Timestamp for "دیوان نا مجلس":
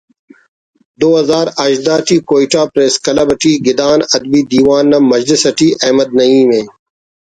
4.51-5.41